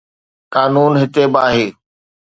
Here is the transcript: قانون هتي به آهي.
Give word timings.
قانون 0.53 0.93
هتي 1.01 1.23
به 1.31 1.39
آهي. 1.47 1.67